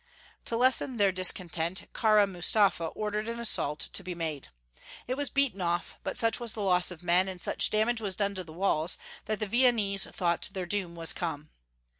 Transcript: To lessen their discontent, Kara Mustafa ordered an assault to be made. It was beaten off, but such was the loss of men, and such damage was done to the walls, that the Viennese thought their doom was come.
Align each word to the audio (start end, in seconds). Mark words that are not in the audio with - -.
To 0.45 0.57
lessen 0.57 0.97
their 0.97 1.11
discontent, 1.11 1.85
Kara 1.93 2.25
Mustafa 2.25 2.85
ordered 2.85 3.27
an 3.27 3.39
assault 3.39 3.81
to 3.93 4.03
be 4.03 4.15
made. 4.15 4.47
It 5.05 5.13
was 5.15 5.29
beaten 5.29 5.61
off, 5.61 5.95
but 6.03 6.17
such 6.17 6.39
was 6.39 6.53
the 6.53 6.61
loss 6.63 6.89
of 6.89 7.03
men, 7.03 7.27
and 7.27 7.39
such 7.39 7.69
damage 7.69 8.01
was 8.01 8.15
done 8.15 8.33
to 8.33 8.43
the 8.43 8.51
walls, 8.51 8.97
that 9.25 9.39
the 9.39 9.45
Viennese 9.45 10.05
thought 10.07 10.49
their 10.53 10.65
doom 10.65 10.95
was 10.95 11.13
come. 11.13 11.51